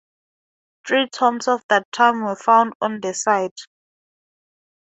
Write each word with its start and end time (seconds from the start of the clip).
Three 0.87 1.07
tombs 1.11 1.47
of 1.47 1.61
that 1.69 1.91
time 1.91 2.23
were 2.23 2.35
found 2.35 2.73
on 2.81 3.01
the 3.01 3.13
site. 3.13 3.59